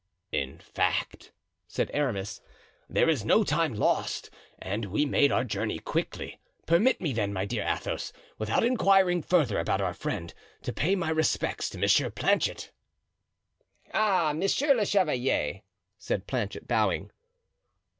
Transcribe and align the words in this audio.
"In 0.31 0.57
fact," 0.57 1.31
said 1.67 1.91
Aramis, 1.93 2.41
"there 2.89 3.07
is 3.07 3.23
no 3.23 3.43
time 3.43 3.75
lost 3.75 4.31
and 4.57 4.85
we 4.85 5.05
made 5.05 5.31
our 5.31 5.43
journey 5.43 5.77
quickly. 5.77 6.39
Permit 6.65 6.99
me, 7.01 7.13
then, 7.13 7.31
my 7.31 7.45
dear 7.45 7.63
Athos, 7.63 8.11
without 8.39 8.63
inquiring 8.63 9.21
further 9.21 9.59
about 9.59 9.79
our 9.79 9.93
friend, 9.93 10.33
to 10.63 10.73
pay 10.73 10.95
my 10.95 11.11
respects 11.11 11.69
to 11.69 11.79
M. 12.05 12.11
Planchet." 12.13 12.71
"Ah, 13.93 14.33
monsieur 14.35 14.73
le 14.73 14.87
chevalier," 14.87 15.61
said 15.99 16.25
Planchet, 16.25 16.67
bowing. 16.67 17.11